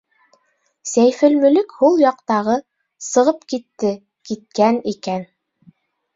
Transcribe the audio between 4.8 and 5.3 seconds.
икән...